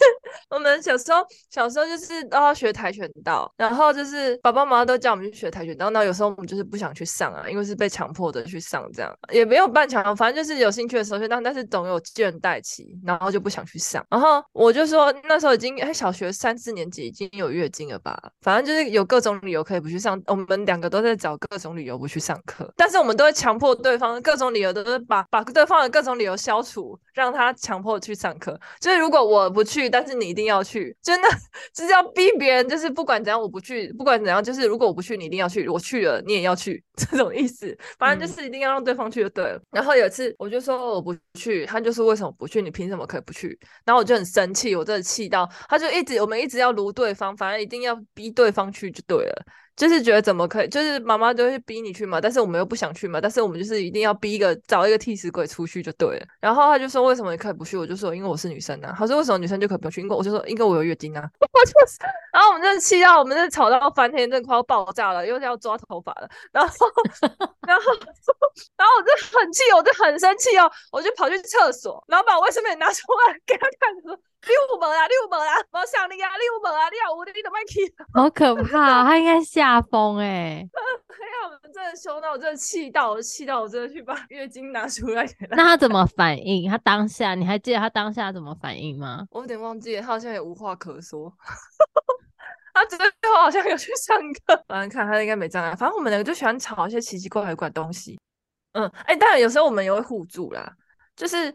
[0.50, 14.04] 我们小时候小时候就是都要学跆拳道，然后就是爸爸妈妈都叫我们去学跆拳道，然后有时候我们就是不想去上啊，因为是被强迫的去上，这样也没有半强，反正就是有兴趣的时候去上，但是总有倦怠期，然后就不想去上。
[14.08, 27.82] 然后我就说那时候已经哎小学三四年级已经有月经了吧，反正就是有各种理由可以不去上，我们两个都在找各种理由不去上课，但是我们都会强迫对方各种理由都是把把对方的各种理由消除，让他强。
[27.82, 31.28] 迫去上课，就是如果我不去，但是你你一定要去，真的
[31.74, 39.56] 就是要逼别人，就是不管怎样我不去，不管怎样，就是如果我不去，你一定要去，我去了你也要去， 这种意思，反正就是一定要让对方去就对了。
[39.56, 42.62] 嗯、然后有一次我就说我不去，他就说为什么不去？
[42.62, 43.58] 你凭什么可以不去？
[43.84, 49.44] 然后我就很生气，我真的气到，他就一直我们一直要撸对方，反正一定要逼对方去就对了。
[49.74, 56.26] 就是觉得怎么可以，就是妈妈都会逼你去嘛，但是我们又不想去嘛，但是我们就是一定要逼一个找一个替死鬼出去就对了。
[56.40, 57.76] 然后他就说为什么你可以不去？
[57.76, 58.94] 我就说因为我是女生啊。
[58.96, 60.00] 他说为什么女生就可以不去？
[60.02, 61.28] 因为我就说因为我有月经啊。
[61.40, 61.98] 我就是，
[62.32, 66.28] 然后我们真的气到我们真的吵到翻天，真的快要爆炸了，又要抓头发了。
[66.50, 66.86] 然后，
[67.66, 67.82] 然后，
[68.76, 74.18] 然后我就很气，我就很生气哦，我就跑去厕所，然后把我卫生棉拿出来给他看，说。
[74.42, 77.78] 六门啊，六门啊，我想你啊，六门啊，你好无敌的麦克，
[78.20, 80.24] 好可怕，他应该吓疯哎！
[80.24, 85.54] 哎呀，我们真的凶到，我真的气到，我气到，我真的去把月经拿出来给他。
[85.54, 86.68] 那他怎么反应？
[86.68, 89.24] 他当下你还记得他当下怎么反应吗？
[89.30, 91.32] 我有点忘记了，他好像也无话可说。
[92.74, 95.72] 他最后好像有去上课，反正看他应该没障碍。
[95.76, 98.18] 反正我们两个就喜欢吵一些奇奇怪怪的东西。
[98.72, 100.74] 嗯，哎、欸，当然有时候我们也会互助啦，
[101.14, 101.54] 就是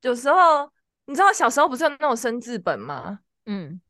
[0.00, 0.68] 有时候。
[1.06, 3.20] 你知道小时候不是有那种生字本吗？
[3.46, 3.80] 嗯，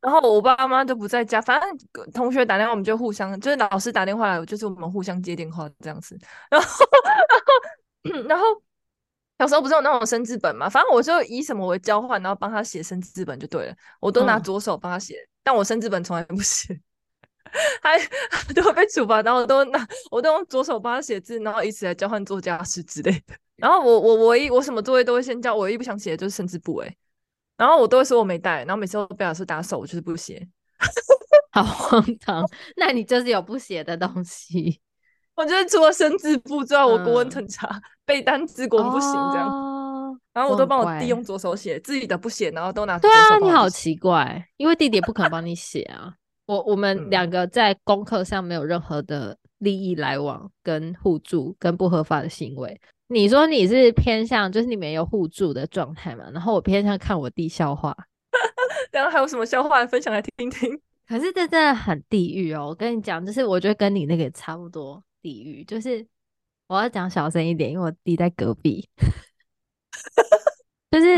[0.00, 6.18] 然后我爸妈都不在家，反正同学打电话我们就互相，就是老师打电话来，就是我们互相接电话这样子。
[6.50, 6.86] 然后，
[8.02, 8.44] 然后，然后
[9.38, 10.68] 小时候不是有那种生字本吗？
[10.68, 13.74] 反正我就以什么为交换，然后帮他写生字本就对了。
[14.00, 16.80] 我都拿左手帮他写，嗯、但我生字本从来不写，
[17.80, 17.96] 还
[18.54, 19.22] 都会被处罚。
[19.22, 23.34] 然后我都拿，我都用左手帮他写字，然后以此来交换做家事之类的。
[23.60, 26.96] 然后我我唯一我什么作业都会先交，我唯一不想写的就是生字簿哎，
[27.56, 30.46] 然后我都会说我没带，然后每次都被老师打手，我就是不写，
[31.52, 32.44] 好荒唐。
[32.76, 34.80] 那你就是有不写的东西？
[35.36, 39.48] 我觉得除了生字簿之外，我国文很差，嗯、背单词国文不行这样。
[39.48, 43.16] 哦、然后我都帮我弟用左手写，自己的不写，然后都拿左手。
[43.16, 46.12] 对啊，你好奇怪，因为弟弟也不可能帮你写啊。
[46.46, 52.78] 我我们两个在功课上没有任何的利益来往、跟互助、跟不合法的行为。
[53.12, 56.30] 你说你是偏向就是你们有互助的状态嘛？
[56.30, 57.92] 然后我偏向看我弟笑话，
[58.92, 60.80] 然后还有什么笑话分享来听听？
[61.08, 62.68] 可是这真的很地狱哦！
[62.68, 65.64] 我跟你讲，就是我觉得跟你那个也差不多地狱。
[65.64, 66.06] 就是
[66.68, 68.88] 我要讲小声一点，因为我弟在隔壁。
[70.92, 71.16] 就是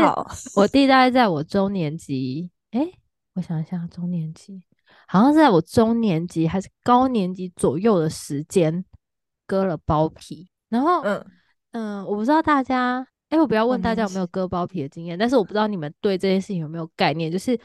[0.55, 2.99] 我弟大概在我中年级，哎、欸，
[3.35, 4.63] 我想一下，中年级
[5.07, 8.83] 好像是在我中年级还是高年级左右的时间
[9.45, 11.23] 割了包皮，然后嗯。
[11.73, 17.59] 嗯，我不知道大家，哎、欸，我不要问大家有没有割包皮的经验，但是我不知道你们对这件事情有没有概念，就是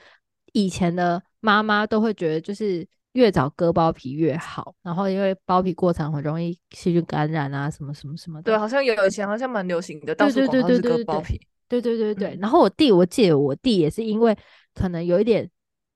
[0.53, 8.45] 以前的妈妈都会觉得，就是越早割包皮越好，然后因为包皮过长很容易细菌感染啊，什么什么什么的。
[8.45, 11.41] 对，好像有以前好像蛮流行的，到处广告是割包皮。
[11.69, 14.37] 对对对对，然后我弟，我记得我弟也是因为
[14.75, 15.49] 可能有一点。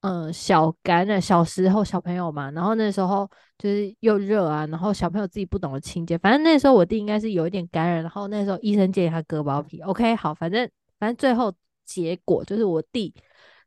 [0.02, 9.80] 嗯，小感染，小时候小朋友嘛，然后那时候就是又热啊，然后小朋友自己不懂得清洁，反正那时候我弟应该是有一点感染，然后那时候医生建议他割包皮。
[9.80, 11.52] OK，好，反正反正最后
[11.84, 13.12] 结果就是我弟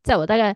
[0.04, 0.56] 在我大概。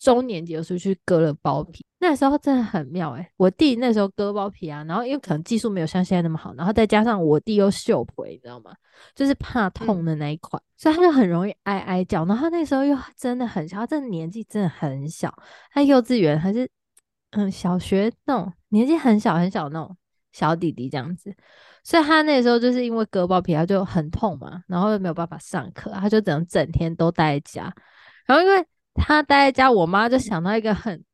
[0.00, 3.32] 中年级的时候去割了包皮，那时候真的很妙哎、欸！
[3.36, 8.72] 我弟那时候割包皮啊，然后因为可能技术没有像现在那么好，然后再加上我弟又秀婆，你知道吗？
[9.16, 12.24] 就是怕痛的那一款，嗯、所以他就很容易哀哀叫。
[12.24, 15.34] 然后那时候又真的很小，他真的年纪真的很小，
[15.72, 16.70] 他幼稚园还是
[17.32, 19.96] 嗯小学那种年纪很小很小那种
[20.32, 21.34] 小弟弟这样子，
[21.82, 27.74] 所以他那时候就是因为割包皮，他就很痛嘛，然后又没有办法上课，他就只能整天都待在家，
[28.24, 28.64] 然后因为。
[29.00, 31.04] 他待在家，我妈就想到一个很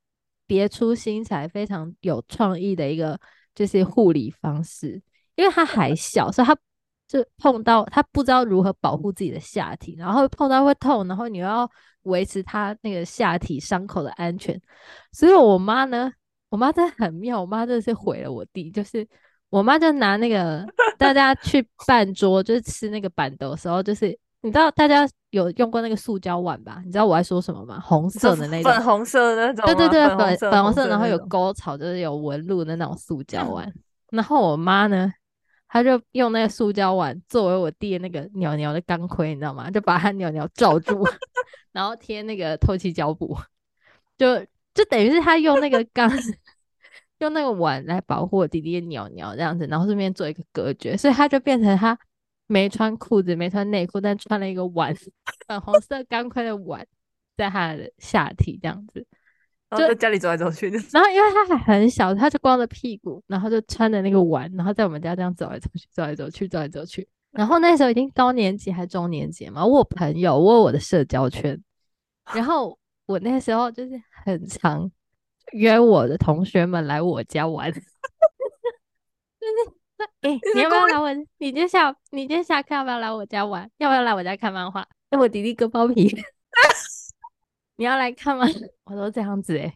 [0.46, 3.18] 别出心裁、非常有创意的一个
[3.54, 5.00] 就是护理方式，
[5.36, 6.56] 因为他还 小，所以他
[7.06, 11.70] 就碰到他不知道如何保护自己的下体，然后碰到会痛，然后你又要
[12.02, 14.60] 维持他那个下体伤口的安全，
[15.12, 16.12] 所以我妈呢，
[16.48, 19.06] 我妈真的很妙，我妈真的是毁了我弟，就是
[19.50, 20.66] 我妈就拿那个
[20.98, 24.18] 大家去办桌就是吃那个板豆的时候，就是。
[24.44, 26.82] 你知道大家有用过那个塑胶碗吧？
[26.84, 27.80] 你知道我在说什么吗？
[27.80, 31.18] 红色的那种，粉红色的那种，对对对，粉粉粉红色，然后有。
[31.26, 33.72] 沟槽，就是有纹路的那种塑胶碗。
[34.10, 35.10] 然后我妈呢，
[35.66, 39.70] 她就用那个塑胶碗作为我弟的那个鸟鸟的钢盔，你知道吗？
[39.70, 41.02] 就把他鸟鸟罩住，
[41.72, 43.34] 然后贴那个透气胶布，
[44.18, 44.38] 就
[44.74, 46.08] 就等于是他用那个钢，
[47.20, 51.98] 用那个碗来保护我弟弟的鸟鸟这样子，然后顺便做一个隔绝，所以他就变成他
[52.46, 54.94] 没穿裤子、没穿内裤，但穿了一个碗，
[55.46, 56.86] 粉红色钢盔的碗
[57.36, 59.06] 在他的下体这样子。
[59.70, 67.08] 就在家里走来走去，然后因为他还很小，他就光着屁股，然后就穿着那个碗，然后在我们家这样走来走去，走来走去，走来走去。
[67.32, 71.60] 然后那时候已经高年级还中年级嘛，我有朋友，我有我的社交圈。
[72.32, 74.88] 然后我那时候就是很常
[75.54, 77.86] 约我的同学们来我家玩，就是
[79.64, 79.74] 说，
[80.22, 81.12] 哎、欸，你要不要来我？
[81.12, 83.70] 你今天下你今天下课要不要来我家玩？
[83.78, 84.86] 要不要来我家看漫画？
[85.10, 86.14] 哎，我弟弟割包皮。
[87.76, 88.46] 你要来看吗？
[88.84, 89.74] 我都这样子哎、欸，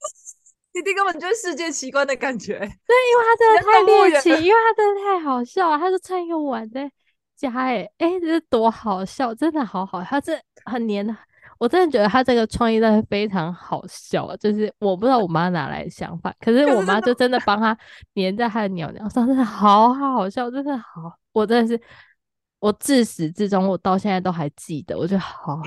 [0.72, 2.58] 弟弟根本就是世界奇观的感觉。
[2.58, 5.78] 对，因为他真的太猎奇，因为他真的太好笑了。
[5.78, 6.90] 他是穿一个碗在
[7.34, 10.02] 家哎、欸，哎、欸，这是多好笑，真的好好。
[10.02, 11.16] 他这很黏的，
[11.58, 14.36] 我真的觉得他这个创意真的非常好笑。
[14.36, 17.76] 就是我不知道我妈哪来的想法，可是我妈就真的帮他
[18.14, 21.18] 黏在他的鸟鸟上，真的好好笑，真的好。
[21.32, 21.82] 我真的是，
[22.58, 25.60] 我自始至终我到现在都还记得，我觉得好。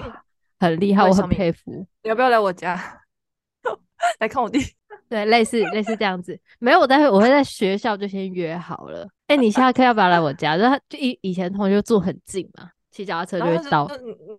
[0.60, 1.71] 很厉害，我很佩服。
[2.04, 2.78] 你要不要来我家
[4.19, 4.60] 来看我弟？
[5.08, 6.38] 对，类似类似这样子。
[6.60, 9.08] 没有，我待会我会在学校就先约好了。
[9.28, 10.58] 哎、欸，你下课要不要来我家？
[10.58, 12.69] 就他就以以前同学住很近嘛。
[12.91, 13.88] 骑脚踏车就会到。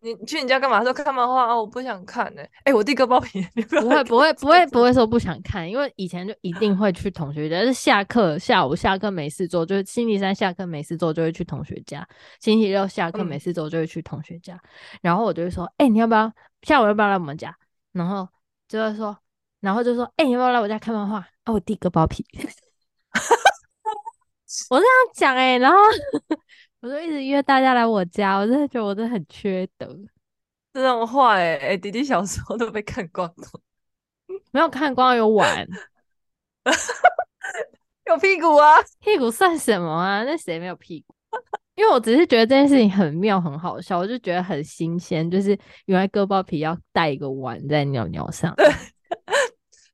[0.02, 0.78] 你你去你家干嘛？
[0.78, 2.46] 他说看漫画啊，我不想看呢、欸。
[2.46, 7.60] 哎、欸，我弟割包皮，你不会不会不会不会说不想看，因为以前就一定会去同学家。
[7.60, 12.06] 就是下课下午下课没事做，就是星期三下课没事做就会去同学家。
[12.40, 14.54] 星期六下课没事做就会去同学家。
[14.54, 16.32] 嗯、然后我就会说，哎、欸，你要不要
[16.62, 17.54] 下午要不要来我们家？
[17.92, 18.28] 然后
[18.68, 19.16] 就会说，
[19.60, 21.18] 然后就说，哎、欸，你要不要来我家看漫画？
[21.44, 22.24] 啊，我弟割包皮。
[24.70, 25.78] 我这样讲哎、欸，然后。
[26.80, 29.86] 我就一直约大家来我家，我真的觉得我真的很缺德，
[30.72, 33.60] 这种话哎哎，弟弟小时候都被看光了，
[34.50, 35.66] 没有看光有碗，
[38.06, 40.24] 有屁股啊，屁股算什么啊？
[40.24, 41.14] 那谁没有屁股？
[41.74, 48.54] 因为我只是觉得这件事情很妙，很好笑，我就觉得很新鲜，就是原来割包皮要带一个碗在尿尿上。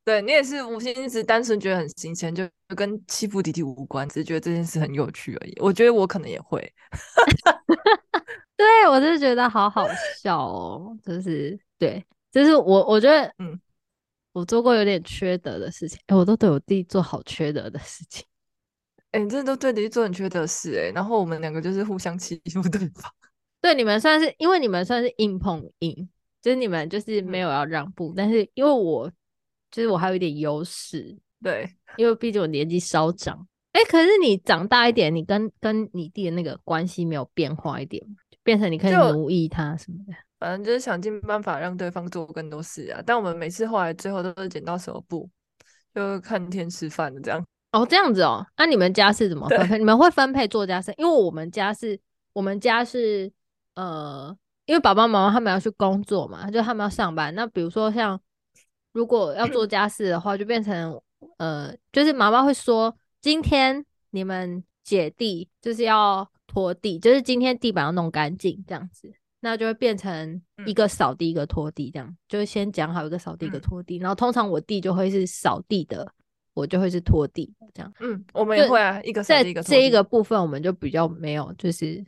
[0.07, 5.57] 对，你也是无心，一直单纯觉得很新鲜，就跟欺负弟弟无关，只是觉得这件事很有趣而已。
[5.59, 6.61] 我觉得我可能也会，
[8.57, 9.85] 对，我就是觉得好好
[10.23, 13.61] 笑哦，就是对，就是我我觉得，嗯，
[14.33, 18.25] 我做过有点缺德的事情，哎，我都对我弟做好缺德的事情，
[19.11, 23.12] 哎，你真的都对弟弟做很缺德的事，哎，然后我们两个就是互相欺负对方，
[23.61, 26.09] 对，你们算是因为你们算是硬碰硬，
[26.40, 29.11] 就是你们就是没有要让步，嗯、但是因为我。
[29.76, 33.46] 就是我还有一点优势，对，因为毕竟我年纪稍长。
[33.72, 38.02] 哎、欸，可是你长大一点，你跟跟你弟的那个关系没有变化一点，
[38.42, 40.14] 变成你可以奴役他什么的。
[40.38, 43.02] 反正就是想尽办法让对方做更多事啊。
[43.04, 45.28] 但我们每次后来最后都是剪刀石头布，
[45.94, 47.46] 就看天吃饭的这样。
[47.72, 48.46] 哦，这样子哦。
[48.56, 49.76] 那、啊、你们家是怎么分配？
[49.76, 50.90] 你们会分配做家事？
[50.96, 52.00] 因为我们家是，
[52.32, 53.30] 我们家是
[53.74, 54.34] 呃，
[54.64, 57.34] 因为爸爸妈妈他们要去工作嘛，就他们要上班。
[57.34, 58.18] 那比如说像。
[58.96, 60.98] 如果要做家事的话，就变成
[61.37, 76.11] 呃，就是妈妈会说，今天你们姐弟就是要拖地，就是今天地板要弄干净这样子，那就会变成一个扫地一个拖地这样，嗯、就是先讲好一个扫地一个拖地，然后通常我弟就会是扫地的，
[76.54, 77.92] 我就会是拖地这样。
[78.00, 82.02] 嗯，我们也会啊，一个扫地一个这一个部分我们就比较没有，就是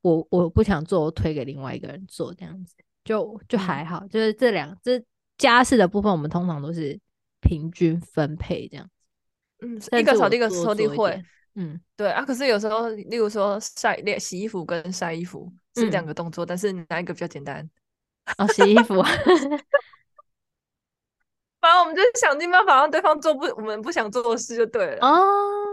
[0.00, 2.74] 我我不想做，我推给另外一个人做这样子，
[3.04, 5.00] 就就还好，嗯、就是这两这。
[5.38, 6.98] 家事的部分，我们通常都是
[7.40, 8.88] 平均分配这样。
[9.60, 11.22] 嗯，一个扫地，一个拖地会。
[11.54, 12.24] 嗯，对啊。
[12.24, 17.68] 可是有时候，例如说晒、洗衣服跟晒衣服是两个动作，嗯、但是哪一个比较简单？
[18.38, 19.02] 哦，洗衣服。
[21.60, 25.06] 反正我们就想尽办法让对方做不我们不想做的事就对了。
[25.06, 25.20] 哦，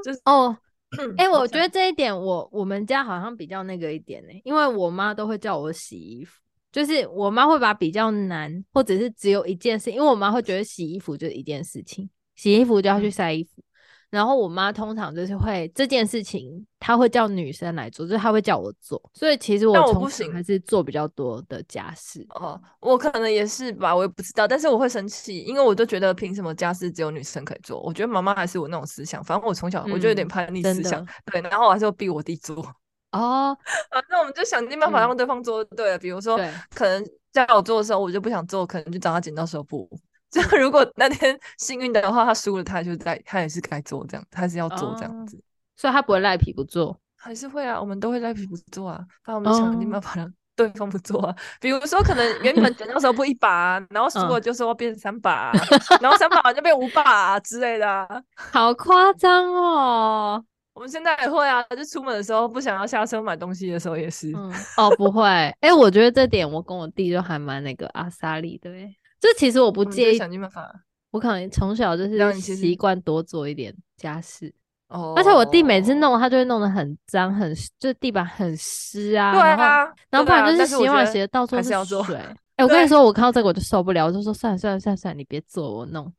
[0.04, 0.58] 就是哦。
[1.18, 6.42] 哎、欸，我觉得这一点我我们家好像比较那个一点呢，因为我妈都会叫我洗衣服。
[6.72, 13.50] 就是我妈会把比较难，或者是只有一件事，因为我妈会觉得洗衣服就是一件事情，洗衣服就要去晒衣服。
[13.58, 13.64] 嗯、
[14.12, 19.02] 然后我妈通常就是会这件事情，她会叫女生来做，就是她会叫我做。
[19.14, 22.26] 所以其实我从小还是做比较多的家事。
[22.36, 24.48] 哦，我可能也是吧，我也不知道。
[24.48, 27.82] 但是我会生气，因为我都觉得凭什么家事只有女生可以做？
[27.82, 29.24] 我觉得妈妈还是我那种思想。
[29.24, 31.42] 反正我从小我就有点叛逆思想，嗯、对。
[31.42, 32.64] 然后我还是要逼我弟做。
[33.12, 33.58] 哦，
[33.90, 35.98] 啊，那我们就想尽办法让对方做对了。
[35.98, 36.40] 嗯、比如说，
[36.76, 39.90] 可能叫我做的时候，我就不想做，可能就找他剪刀手布。
[40.30, 45.42] 就如果那天 幸运的话，他输了，他就在，他也是该做这样，他是要做这样子，哦、
[45.76, 51.36] 所以他不会赖皮不做，还是会啊，我们都会赖皮不做啊，那我们想尽办法让对方不做啊。
[51.60, 55.52] 比如说，可能原本剪刀手布一把，然后输了就说要变三把，
[56.00, 60.46] 然后三把就变五把之类的，好夸张哦。
[60.80, 64.32] 我们现在也会啊，就出门的时候不想要下车买东西的时候也是。
[64.34, 68.72] 嗯、哦，不会，哎、欸，我觉得这点我跟我弟就还蛮那个阿莎力的。
[69.20, 70.74] 这其实我不介意，想尽办法。
[71.12, 74.54] 我可能从小就是习惯多做一点家事。
[74.88, 75.14] 哦。
[75.18, 79.34] 而且我弟每次弄，他就会弄得很脏，很就是地板很湿啊。
[79.34, 79.84] 对啊。
[80.10, 81.64] 然后不然就是洗碗洗的到处是
[82.06, 82.16] 水。
[82.16, 86.10] 哎、欸，我跟你说，我看到这个我就受不了，我就说算了算了算了算了，你别做，我弄。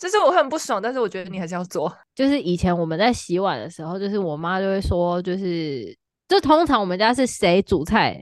[0.00, 1.94] 就是我很不爽，但是我觉得你还是要做。
[2.14, 5.94] 就是以前我们在洗碗的时候，就是我妈就会说，就是
[6.26, 8.18] 就通常我们家是谁煮菜，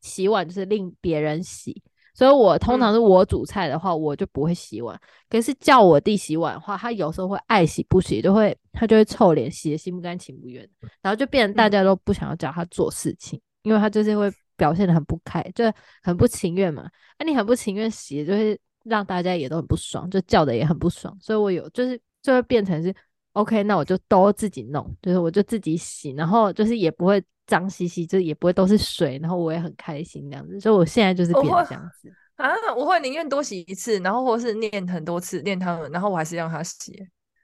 [0.00, 1.80] 洗碗就是令别人洗。
[2.14, 5.00] 所以我通常是我煮菜的话，嗯、我就不会洗碗。
[5.30, 10.68] 可是叫我弟洗碗的话，他有时候会爱洗不洗，就会他就会臭脸，洗的心不甘情不愿，
[11.00, 15.64] 然后就变成大家都不想要叫他做事情，嗯、因为他就是会表现的很不开，就
[16.02, 16.90] 很不情愿嘛。
[17.20, 18.58] 那、啊、你很不情愿洗，就会。
[18.84, 22.94] 让大家也都很不爽，就叫的也很不爽，所以我有就是就会变成是
[23.32, 32.12] OK，那我就都自己弄，就是我就自己洗，然后就是也不会脏兮兮，就也不会都是水，然后我也很开心这样子，所以我现在就是变成这样子。
[32.36, 36.92] 啊，我会宁愿多洗一次，然后或是念很多次念他们，然后我还是让他洗，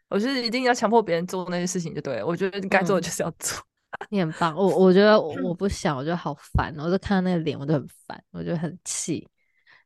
[0.09, 3.59] 我就是一定要强迫别人做那些事情就对了，我觉得该做的就是要做，
[4.01, 9.26] 嗯、 你很棒，我我觉得我不想，我 觉得好烦，我就看到那个脸我就很烦，我就很气，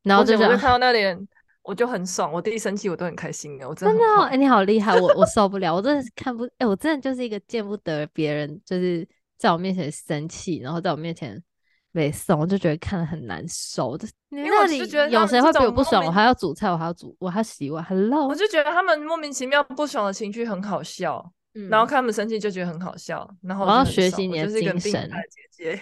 [0.03, 1.17] 然后就，就看到那脸。
[1.65, 3.99] 我就很爽，我弟弟生气我都很开心的，我真的。
[3.99, 9.09] 真的，哎、欸，你好厉害，我我受不了，我真的是看不，哎、欸，我真的就是一个见不得别人就是
[9.39, 11.43] 在我面前生气，然后在我面前
[11.91, 13.99] 没送，我就觉得看得很难受。
[14.29, 18.17] 因为我就觉得有谁会比我不爽，我还要煮菜，我还要煮，我还要洗碗，很累。
[18.17, 25.81] 我就觉得他们莫名其妙不爽的情绪很好笑，嗯、然后看他们生气就觉得很好笑，然后我，我要学习你的精神，姐姐，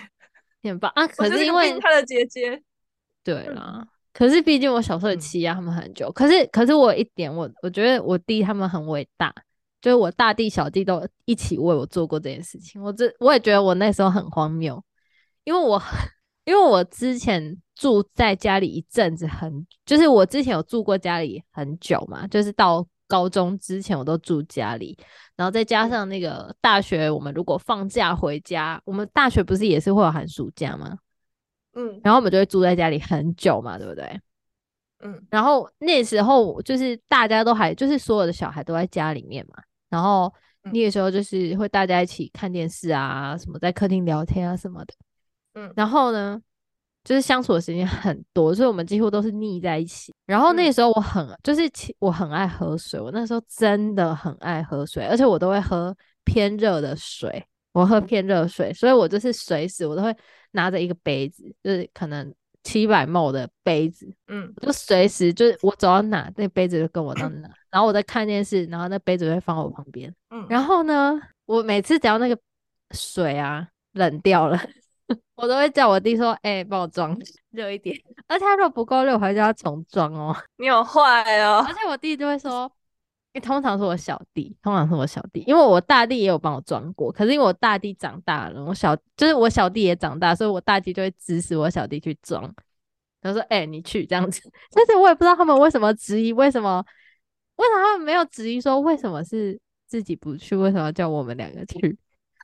[0.71, 1.07] 很棒啊！
[1.11, 2.63] 可是因为他的姐姐，
[3.25, 3.85] 对啦。
[4.13, 9.35] 可是毕竟我小时候也欺压他们很久，嗯、可是可是我有一点我我觉得我弟他们很伟大，
[9.81, 14.83] 就是我大弟小弟都一起为我做过这件事情，我这我也觉得我那时候很荒谬，
[15.45, 15.83] 因为我
[16.45, 24.97] 因为我之前住在家里一阵子很，就是我之前有住过家里很久嘛，就是到高中之前我都住家里，
[25.37, 30.97] 然后再加上那个大学，我们如果放假回家，我们大学不是也是会有寒暑假吗？
[31.75, 34.21] 嗯，然后我们就会住在家里很久嘛，对不对？
[35.05, 40.33] 嗯，然后那时候就是大家都还就是所有的小孩都在家里面嘛，然后
[40.71, 44.95] 那个时候就是会大家一起看电视啊，什么在客厅聊天啊什么的，
[45.55, 46.41] 嗯，然后呢，
[47.03, 50.15] 就是相处的时间很多，所以我们几乎都是腻在一起。
[50.25, 51.63] 然后那时候我很就是
[51.99, 55.93] 我很爱喝水，我那时候真的很爱喝水，而且我都会喝
[56.23, 60.17] 偏热的水，我喝偏热水，所以我就是随时我都会。
[60.53, 62.33] 拿着一个杯子，就是可能
[62.63, 72.39] 七百 ml 的杯子，嗯，就随时就是我走到哪，那杯子就跟我到哪， 然后我在看电视，然后那杯子就会放我旁边，嗯，然后呢，我每次只要那个
[72.93, 74.59] 水啊冷掉了，
[75.37, 77.19] 我都会叫我弟说，哎、欸，帮我装
[77.51, 77.97] 热一点，
[78.29, 82.71] 而且他如果不够热，我还叫他重装哦，你好坏哦，而且我弟就会说。
[83.33, 92.55] 因为通常是我小弟，通常是我小弟，因为我大弟也有帮我装过，可是因为我大弟长大了，我小就是我小弟也长大，所以我大弟就会指使我小弟去装。
[93.23, 94.43] 他说：“哎、欸，你去这样子。”
[94.75, 96.85] 但是我也不知道他们为什么质疑，为什么
[97.57, 101.97] 为什么他们没有质疑说为什么是自己不去，为什么要叫我们两个去？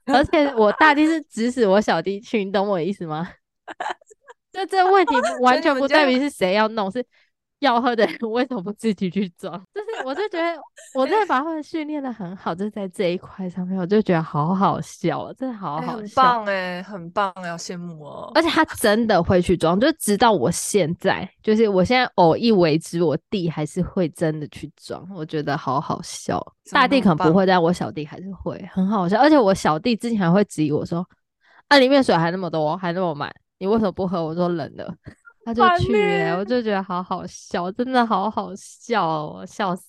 [0.07, 3.29] 而且我大弟是指使我小弟去，你懂我的意思吗？
[4.53, 7.05] 就这问题 完全不在于是谁要弄，是。
[7.61, 9.53] 要喝的人 为什么不自己去装？
[9.75, 10.61] 就是我就觉得
[10.95, 18.31] 我真的把他们训练的很好，就在这一块上面，我就觉得好好笑，真的好好笑，欸、很棒哎、欸，很棒，要羡慕哦。
[18.35, 26.41] 而且他真的会去装，就直到我现在，就是我现在偶一为之，我弟还是会真的去装，我觉得好好笑。
[26.71, 29.19] 大弟可能不会，但我小弟还是会，很好笑。
[29.19, 31.05] 而且我小弟之前还会质疑我说
[31.69, 34.95] ：“啊，里面水还那么多，还那么满，你为什么不喝？”我说：“冷了。”
[35.55, 39.85] 他就去、欸，我就觉得好好笑，真的好好笑哦，笑死！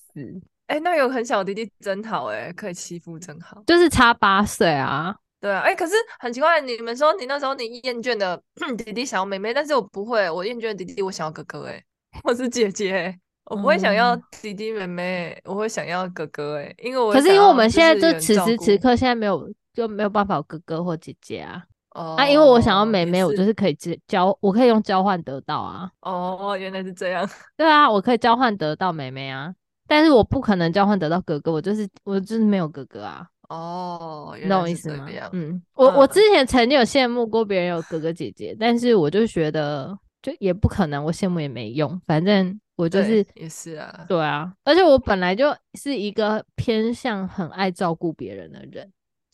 [0.68, 5.14] 哎、欸，那有很小的弟弟真好哎、欸，可以欺负真好，就是差八岁啊。
[5.42, 8.42] 对啊，哎、欸，可是很奇怪，你们说你那时候你厌倦的
[8.78, 11.86] 弟弟想要妹妹，但是我不会，我厌倦的弟弟我想要哥哥哎、欸，
[12.24, 21.64] 我是姐姐、欸，我不会想要弟弟妹妹，嗯、我会想要哥哥哎、欸，因为我可是因为我们现在就此时此刻现在没有就没有办法有哥哥或姐姐啊。
[22.00, 23.78] 哦，啊，因为我想要妹妹，我就是可以
[24.08, 25.92] 交，我可以用交换得到啊。
[26.02, 27.30] 哦，原来是这样。
[27.58, 29.54] 对啊，我可以交换得到妹妹啊，
[29.86, 33.28] 但是我不可能交换得到哥哥，我就是我就是没有哥哥啊。
[33.50, 35.08] 哦，你懂我意思吗？
[35.34, 48.90] 嗯，我我之前曾经有羡慕过别人有哥哥姐姐，但是我就觉得就也不可能，我羡慕也没用，反正我就是也是啊，对啊，而且我本来就是一个偏向很爱照顾别人的人。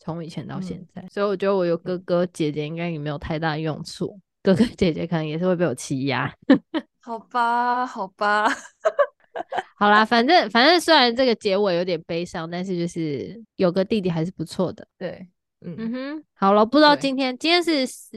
[0.06, 4.18] 从以前到现在，嗯、所以我觉得我有哥哥姐姐应该也没有太大用处。
[4.40, 6.32] 哥哥姐姐可能也是会被我欺压。
[7.02, 8.48] 好吧，好吧，
[9.76, 14.86] 好啦，反正反正虽然这个结尾有点悲伤，但是就是有个弟弟还是不错的。
[14.96, 15.26] 对，
[15.62, 17.72] 嗯，嗯哼，好了，不知道今天今天是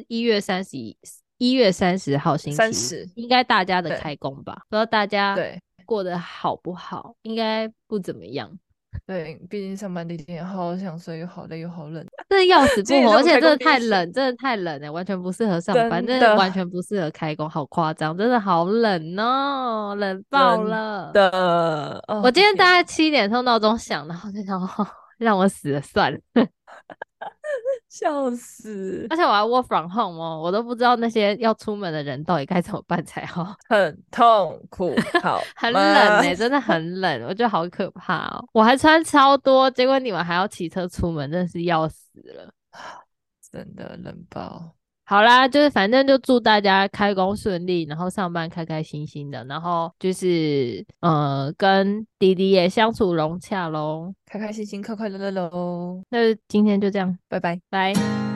[0.08, 0.96] 一月三十一，
[1.40, 4.62] 一月三十号星期十应该大家的开工吧？
[4.70, 7.16] 不知道大家对过得好不好？
[7.24, 8.56] 应该不怎么样。
[9.10, 21.10] 对，毕竟上班的一天，好想睡，又好累，又好冷，真的要死 不活，而且真的太冷，真的太冷了，完全不适合上班，真的完全不适合开工，好夸张，真的好冷哦，冷爆了。
[21.12, 24.62] 的，我今天大概七点钟闹钟响，然后就想，
[25.18, 26.20] 让我死了算了。
[27.90, 29.08] 笑死！
[29.10, 38.48] 而且我还 work from home 哦，我都不知道那些要出门的人到底该怎么办才好， 很痛苦，好很冷哎、欸，真的很冷，我觉得好可怕哦。
[38.54, 42.54] 我还穿超多，结果你们还要骑车出门，真的是要死了，
[43.52, 44.76] 真的冷爆。
[45.10, 56.04] 好啦，就是反正就祝大家开工顺利，然后上班开开心心的，然后就是呃跟弟弟也相处融洽喽，开开心心、快快乐乐喽。
[56.10, 58.29] 那今天就这样，拜拜，拜。